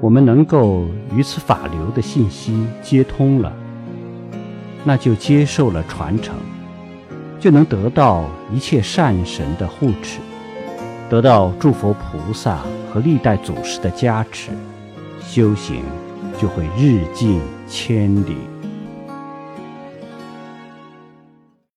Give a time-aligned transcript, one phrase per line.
[0.00, 3.52] 我们能够与此法流的信息接通了
[4.82, 6.34] 那就接受了传承
[7.38, 10.20] 就能得到一切善神的护持
[11.10, 12.60] 得到诸佛菩萨
[12.90, 14.50] 和历代祖师的加持
[15.20, 15.82] 修行
[16.38, 18.59] 就会日进千里。